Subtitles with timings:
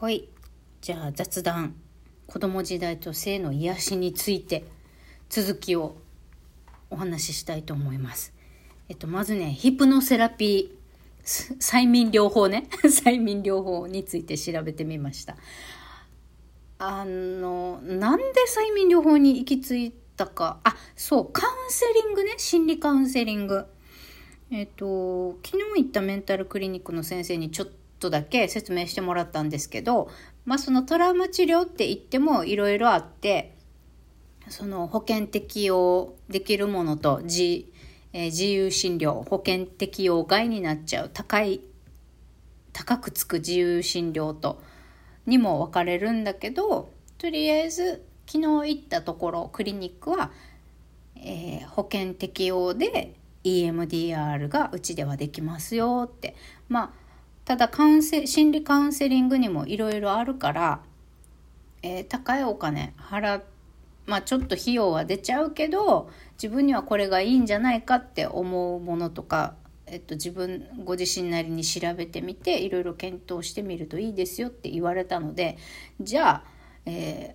[0.00, 0.30] はい。
[0.80, 1.74] じゃあ雑談。
[2.26, 4.64] 子供時代と性の癒しについて。
[5.28, 5.94] 続きを
[6.88, 8.32] お話ししたいと思います。
[8.88, 11.56] えっとまずねヒプノセラピー。
[11.58, 12.66] 催眠療法ね。
[12.84, 15.36] 催眠療法について調べてみました。
[16.78, 20.60] あのなんで催眠療法に行き着いたか。
[20.64, 22.36] あそうカウンセリングね。
[22.38, 23.66] 心理カウンセリング。
[24.50, 27.68] えっと昨日行ったメンタルクリニックの先生にちょっ
[28.00, 30.10] とだけ説明してもらったんですけど、
[30.44, 33.54] まあ、そのトラウマ治療って言ってもいろいろあって
[34.48, 37.66] その保険適用できるものと自,、
[38.12, 41.60] えー、自由診療保険適用外になっちゃう高い
[42.72, 44.62] 高くつく自由診療と
[45.26, 50.32] にも分かれるんだけどとりあえず昨日行ったところクリニックは、
[51.16, 56.34] えー、保険適用で EMDR がうちではできますよって。
[56.68, 57.09] まあ
[57.50, 60.82] ただカウンセ心理カウンセリングにもいろいろあるから、
[61.82, 63.40] えー、高いお金払
[64.06, 75.58] まあちょっと費用は出ちゃうけど自分にはこれがいいんじゃないかって思うものとか、えっと、自分ご自身なりに調べてみていろいろ検討してみるといいですよって言われたので
[76.00, 76.44] じゃあ、
[76.86, 77.34] え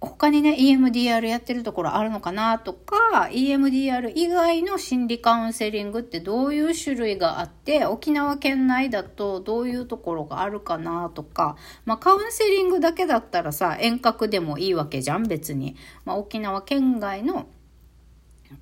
[0.00, 17.46] 他にね EMDR やってるところあるのかなとか EMDR 以外の心理カウンセリングってどういう種類があって沖縄県内だとどういうところがあるかなとか、まあ、カウンセリングだけだったらさ遠隔でもいいわけじゃん別に、まあ、沖縄県外の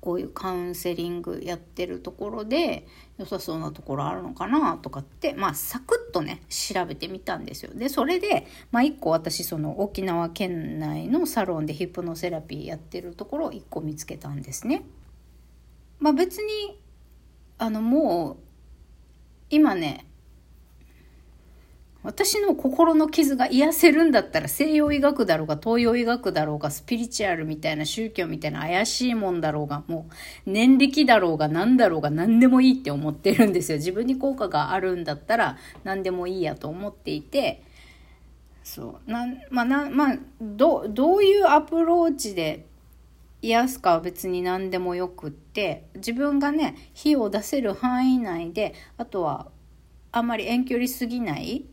[0.01, 7.71] こういうカウンセリングやってるところで良さそうなところあるのかなとかってまあサクッとね調べてみたんですよ。
[7.73, 14.83] でそれで、まあ、1個私その沖縄県内のサロンでヒプノセラピーやってるところを1個見つけたんですね。
[15.99, 16.79] まあ、別に
[17.57, 18.37] あのもう
[19.49, 20.05] 今ね
[22.03, 37.63] 私の心の傷が癒せるんだったら西洋医学だろうが東洋医学だろうがスピリチュアルみたいな宗教みたいな怪しいもんだろうがもう年力だろうが何だろうが何でもいいって思ってるんですよ自分に効果があるんだったら何でもいいやと思っていて
[38.63, 42.65] そうなまあなまあどどういうアプローチで
[43.41, 49.47] 癒すかは別に何でもよくって自分がね火を出せる範囲内であとは
[50.11, 51.65] あんまり遠距離すぎない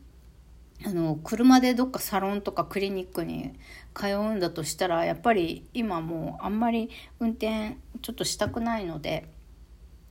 [0.84, 3.52] あの車でどっかサロンとかクリニックに
[3.94, 6.90] 通うんだとしたらやっぱり今もうあんまり
[7.20, 9.28] 運転ちょっとしたくないので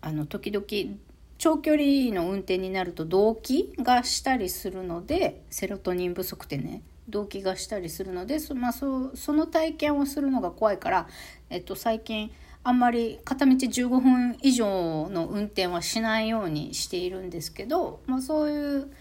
[0.01, 0.65] あの時々
[1.37, 11.07] 長距離の運転になると動悸がしたりするのでセロトニン不足でね動悸がしたりするのでそ,、まあ、そその体験をするのが怖いから、
[11.49, 12.31] えっと、最近
[12.63, 18.91] あんまり片道15分以上の運転はしないようにしているんですけど、まあ、そういう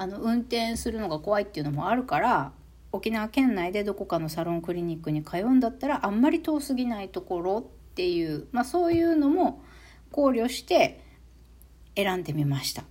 [0.00, 2.52] あの運転するのが怖いっていうのもあるから
[2.92, 9.64] 沖縄県内でどこかのサロンクリニックに通うんだったらあんまり遠すぎないところっていう、まあ、そういうのも
[10.12, 11.02] 考慮して
[11.96, 12.84] 選んでみました。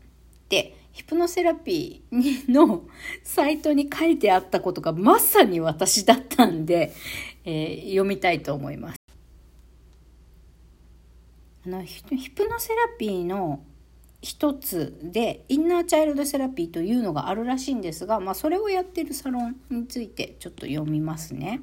[0.50, 2.84] でヒプノセラピーの
[3.24, 6.94] サイトに書いてあったことがまさに私だったんで、
[7.46, 8.98] えー、読みたいと思います。
[11.66, 13.64] あのヒプノセラピーの
[14.22, 21.62] 一つでインナーチャイルドセラピーというのがあるらしいんですが、まあ、それをやってるサロンについてちょっと読みますね。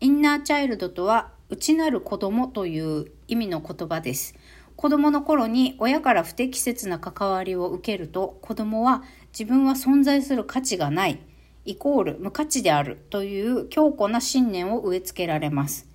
[0.00, 4.36] インナーチャイルドとは内なる子供という意味の言葉です。
[4.76, 9.02] 子供の頃に親から不適切な関わりを受けると子供は
[9.32, 11.18] 自分は存在する価値がない
[11.64, 15.88] イコール無価値であるという強固な信念を植え付けられます。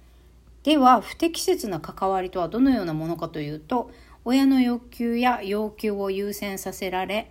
[0.63, 3.89] では不適切な関わりとはどのようなものかというと
[4.25, 7.29] 親の欲求や要求を優先させられ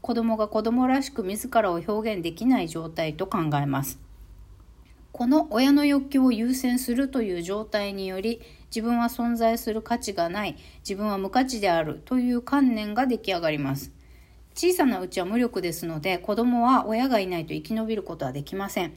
[0.00, 4.00] 子供が子供らしく自らを表現できない状態と考えます。
[5.12, 8.40] この親の欲求を優先するという状態により
[8.74, 13.92] 自分は存在する価値がない自分は無価値であるという観念が出来上がります。
[14.54, 18.94] 小さなうちは無力ですので子供は親がいないと生き延びることはできません。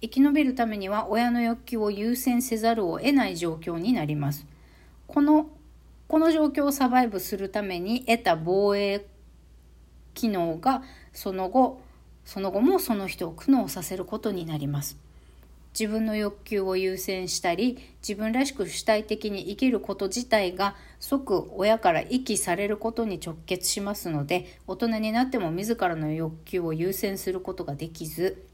[0.00, 4.46] 生き延びるためには親の欲求を優先せざるを得ない状況になります。
[5.06, 5.48] この
[6.08, 9.06] この状況をサバイブするために得た防衛
[10.14, 11.80] 機能がその後
[12.24, 14.96] その後もその人を苦悩させることになります。
[15.78, 28.46] 自分の欲求を優先したり自分らしく主体的に生きること自体が即親から遺棄されることに直結しますので大人になっても自らの欲求を優先することができず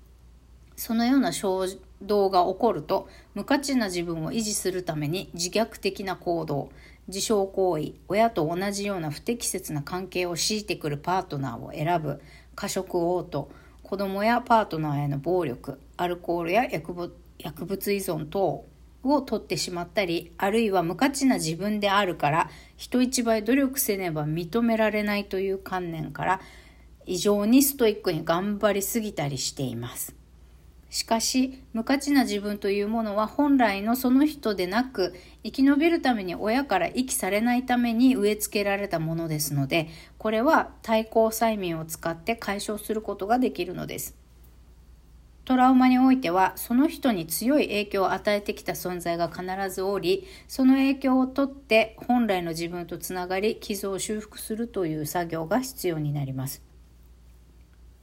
[0.80, 1.66] そのような衝
[2.00, 6.70] 動が起こると無価値な自分を維持するために自虐的な行動
[7.06, 12.22] 自傷行為親と同じような不適切な関係を強いてくるパートナーを選ぶ
[12.54, 13.48] 過食嘔吐
[13.82, 18.64] 子供やパートナーへの暴力アルコールや薬物薬物依存等
[19.02, 26.40] を取ってしまったりあるいは無価値な自分であるから人一倍努力せねば認められないという観念から
[27.04, 30.19] 異常にストイックに頑張りすぎたりしています。
[30.90, 35.14] しかし無価値な自分というものは本来のその人でなく
[35.44, 39.88] 生き延びるために親から遺棄されないために植え付けられたものですので
[40.18, 44.16] これは対抗催眠を使って解消することができるのです。
[45.44, 49.44] トラウマにおいてはその人に強い影響を与えてきた存在が必
[49.74, 56.62] ずおりその影響をとって本来の自分とつながり傷を修復するという作業が必要になります。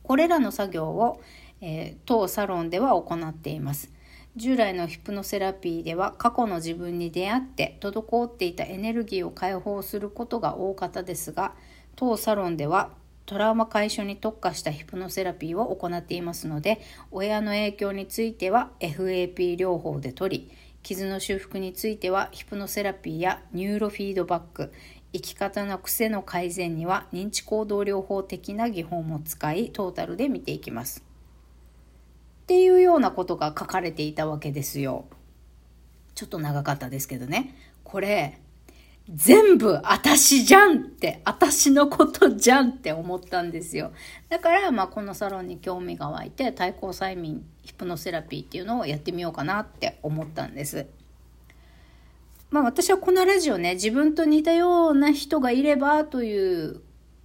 [0.07, 1.22] これらの作業を、
[1.62, 3.92] えー、当サロンでは行っています。
[4.38, 11.56] 従来のヒプノセラピーでは過去の自分に出会って滞っていたエネルギーを解放することが大方ですが
[11.95, 12.92] 当サロンでは
[13.25, 20.51] トラウマ解消に特化したヒプノセラピーを行っていますので親の影響については FAP 療法で取り
[20.83, 24.71] 傷の修復についてはヒプノセラピーやニューロフィードバック
[25.13, 31.06] 生き方の癖の改善には認知行動療法的な技法も使いトータルで見ていきます。
[32.48, 35.04] っていうようなことが書かれていたわけですよ。
[36.16, 37.54] ちょっと長かったですけどね。
[37.84, 38.40] これ、
[39.14, 43.92] 全部私じゃんって、私のことじゃんって思ったんですよ。
[44.30, 50.86] だから、まあ、このサロンに興味が湧いて、対抗催眠ヒプノセラピーっていうのをやってみようかなって思ったんです。
[52.50, 56.80] まあ私はこのラジオね、自分と似たような人がいればという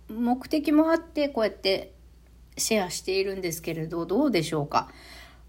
[0.09, 1.93] 目的もあってこうやって
[2.57, 4.91] シェアしているんですけれど、どうでしょうか？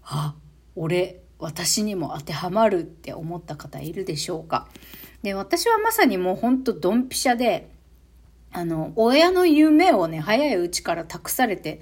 [0.02, 0.34] あ、
[0.76, 4.68] 俺、私にも当てはまるって思った方いるでしょうか？
[5.22, 7.70] で、私はまさにもうほんとドンピシャで、
[8.52, 11.80] あの、親の夢をね、早いうちから託されて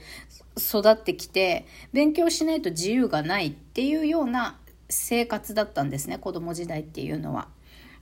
[0.56, 4.58] 育ってきて、勉強しないと自由がないっていうような
[4.88, 7.48] 生活だったんですね、子供時代っていうのは。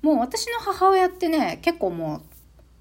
[0.03, 2.23] もう私の母親ってね、結構もう、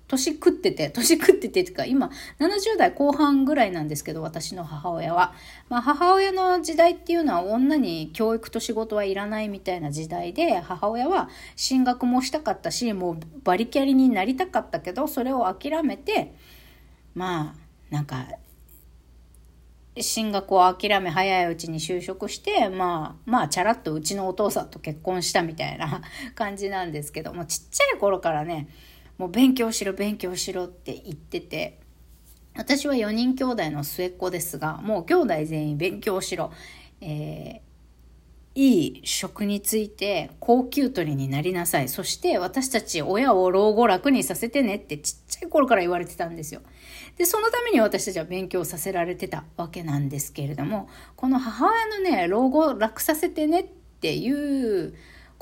[0.09, 2.09] 年食ってて、年食っててっていうか、今、
[2.39, 5.33] 70代後半ぐらいなんですけど、私の母親は。
[5.69, 16.33] まあ、母親の時代っていうのは女に教育と仕事はいらないみたいな時代で、母親は進学もしたかったし、もうバリキャリになりたかったけど、それを諦めて、
[17.13, 17.53] ま
[17.91, 18.27] あ、なんか、
[20.01, 26.01] 進学を諦め早いうちに就職して、まあ、まあ、チャラッとうちのお父さんと結婚したみたいな
[26.33, 28.69] 感じなんですけども、ちっちゃい頃からね、
[29.19, 31.79] もう勉強しろ、勉強しろって言ってて、
[32.55, 36.51] 私は4人兄弟の末っ子ですが、もう兄弟全員勉強しろ。
[37.01, 37.69] えー
[38.55, 41.87] いい職について高級取りになりなさい。
[41.87, 46.61] そして私たち親を老後楽にさせてねってちっちゃい頃から言われてたんですよ。
[47.15, 53.67] で、そのために私たちは勉強させられてたわけなんですけれども、この母親のね、老後楽させてねっ
[54.01, 54.93] ていう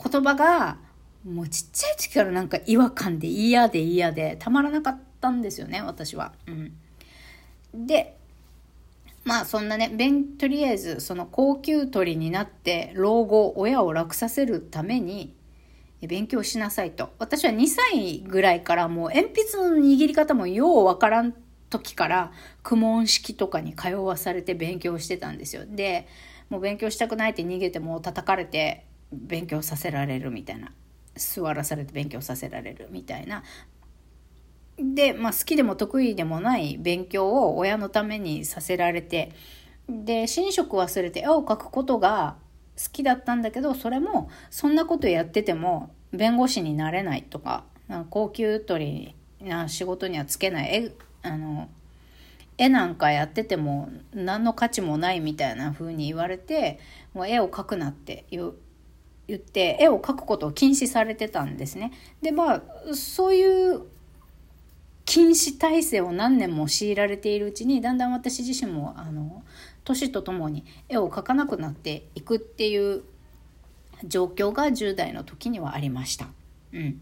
[0.03, 0.77] 言葉が、
[1.27, 6.33] もうちっちゃい時からなんか違和感で嫌で嫌でたまらなかったんですよね、私は。
[6.47, 6.73] うん。
[7.85, 8.15] で、
[9.25, 9.91] まあそんなね、
[10.39, 15.35] とりあえずその高級取りになって老後親を楽させるために
[16.01, 17.09] 勉強しなさいと。
[17.19, 21.33] 私は2歳ぐらいからもう鉛筆の握り方もようわからん
[21.69, 22.31] 時から
[22.63, 25.63] 苦問式とかに通わされて勉強してたんですよ。
[25.67, 26.07] で、
[26.49, 30.71] もう勉強したくないって逃げても叩かれて勉強させられるみたいな。
[31.17, 33.43] 座らされて勉強させられるみたいな。
[34.77, 39.31] で、まあ、好きでも得意でもない勉強を親のためにさせられて
[39.89, 42.35] で寝食忘れて絵を描くことが
[42.77, 47.63] 好きだったんだけどそれもそんなことやってても弁護士になれないとか
[48.09, 50.91] 高級取りな仕事にはつけない絵
[51.23, 51.69] あの
[52.57, 56.79] 絵なんかやってても何の価値もないみたいな風に言われて
[57.13, 58.25] もう絵を描くなって
[59.27, 61.91] 言って絵を描くことを禁止されてたんですね。
[62.21, 63.81] でまあそういう
[65.05, 69.43] 禁止体制を何年も強いられているうちにだんだん私自身もあの
[69.85, 73.03] 年とともに絵を描かなくなっていくっていう
[74.03, 76.27] 状況が10代の時にはありました。
[76.73, 77.01] うん。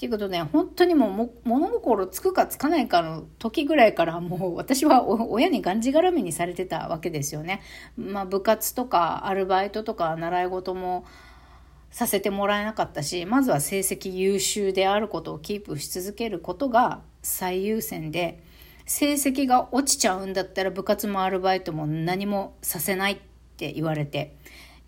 [0.00, 7.60] ていうことで、本当にもう物心つくかつかないかの時ぐらいからもう私は親にがんじがらめにされてたわけですよね。
[7.98, 11.04] まあ部活とかアルバイトとか習い事も
[11.90, 18.42] させてもらえなかったし、まずは成績優秀であることをキープし続けることが最優先で、
[18.86, 23.18] 成績が落ちちゃうんだったら部活もアルバイトも何もさせないっ
[23.56, 24.36] て言われて、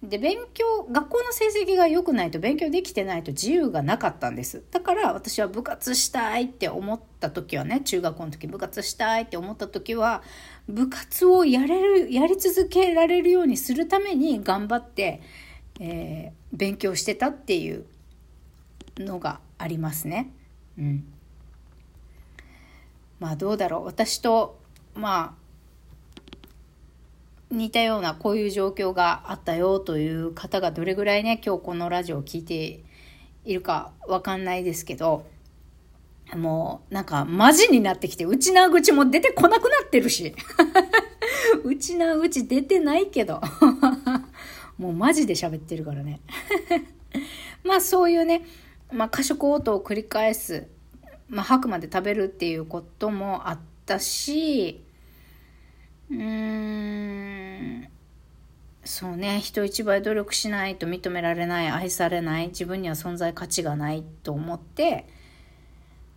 [0.02, 4.64] で勉強学校の成績が良くないと勉強できてないと自由がなかったんです。
[4.72, 10.24] だから私は部活したいって思った時はね中学校の時部活したいって思った時は
[10.68, 15.22] 部活をやれるやり続けられるようにするために頑張って、
[15.78, 17.86] えー、勉強してたっていう
[18.98, 20.30] のがありますね。
[20.78, 21.04] うん、
[23.20, 23.84] まあどうだろう。
[23.84, 24.58] 私と
[24.94, 25.36] ま
[27.50, 32.80] あ似たようなこういう状況があったよという方がどれぐらいね今日このラジオを聞いて
[33.44, 35.26] いるかわかんないですけど
[36.34, 40.34] もうなんかマジになってきて内縄口も出てこなくなってるし。
[41.64, 43.40] 内縄口出てないけど。
[44.78, 46.20] もうマジで喋ってるからね
[47.64, 48.42] まあそういうね、
[48.90, 50.68] まあ、過食応答を繰り返す、
[51.28, 54.84] まあ、吐くまで食べるっていうこともあったし
[56.10, 57.88] うーん
[58.84, 65.06] そうね人一倍努力しないと認められない愛されない自分には存在価値がないと思って、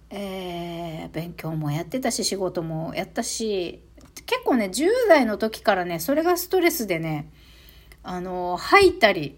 [0.10, 3.82] えー、勉強もやってたし仕事もやったし
[4.26, 7.32] 結構ね10代の時からねそれがストレスでね
[8.02, 9.38] あの吐いたり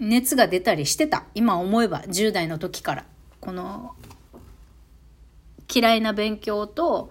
[0.00, 1.24] 熱が出たりしてた。
[1.34, 3.04] 今思えば10代の時から。
[3.40, 3.94] この
[5.72, 7.10] 嫌いな勉強と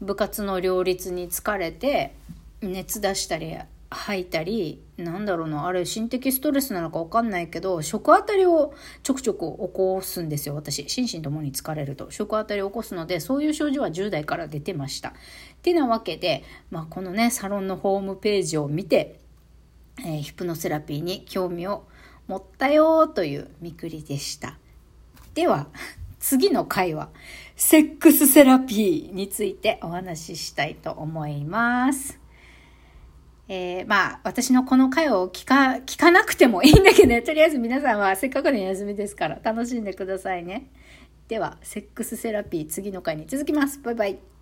[0.00, 2.14] 部活の両立に疲れて
[2.60, 3.56] 熱出したり
[3.90, 10.88] 吐いたりなんだろうなあれ心的ストレスなのか分かんないけど食あたりをちょくちょく起こすんですよ私。
[10.88, 12.10] 心身ともに疲れると。
[12.10, 15.10] 食あたりを起こすのでそういう症状は10代から出てました。
[15.10, 15.12] っ
[15.62, 19.20] てなわけで、まあ、このねサロンのホームページを見て、
[20.00, 21.84] えー、ヒプノセラピーに興味を
[22.28, 24.56] 持ったよというみくりでした
[25.34, 25.68] では
[26.20, 27.10] 次の回は
[27.56, 32.20] セックスセラピーについてお話ししたいと思います。
[33.48, 40.70] えー、まあ、私のこの回を聞か、聞かなくてもいいんだけどね、 とりあえず皆さんはせっかくの休みですから楽しんでくださいね。
[41.28, 43.80] では、セックスセラピー次の回に続きます。
[43.80, 44.37] バイバイ。